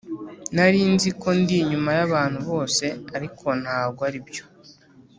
[0.55, 4.43] Narinziko ndi inyuma yabantu bose ariko ntago aribyo